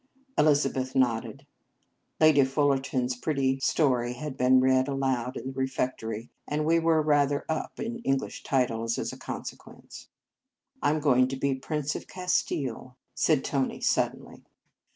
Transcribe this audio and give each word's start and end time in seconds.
Elizabeth 0.35 0.95
nodded. 0.95 1.45
Lady 2.19 2.43
Fuller 2.43 2.79
ton 2.79 3.03
s 3.05 3.15
pretty 3.15 3.59
story 3.59 4.13
had 4.13 4.35
been 4.35 4.59
read 4.59 4.87
aloud 4.87 5.37
in 5.37 5.45
the 5.49 5.53
refectory, 5.53 6.31
and 6.47 6.65
we 6.65 6.79
were 6.79 7.03
rather" 7.03 7.45
up" 7.63 7.79
in 7.79 7.99
English 7.99 8.41
titles 8.41 8.97
as 8.97 9.13
a 9.13 9.19
conse 9.19 9.55
quence." 9.55 10.07
I 10.81 10.89
m 10.89 11.01
going 11.01 11.27
to 11.27 11.35
be 11.35 11.53
Prince 11.53 11.95
of 11.95 12.07
Castile," 12.07 12.97
said 13.13 13.45
Tony 13.45 13.79
suddenly. 13.79 14.43